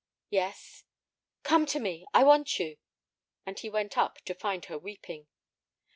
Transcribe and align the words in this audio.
"Yes!" 0.31 0.83
"Come 1.43 1.67
to 1.67 1.79
me; 1.79 2.07
I 2.11 2.23
want 2.23 2.57
you." 2.57 2.77
And 3.45 3.59
he 3.59 3.69
went 3.69 3.99
up, 3.99 4.17
to 4.25 4.33
find 4.33 4.65
her 4.65 4.79
weeping. 4.79 5.27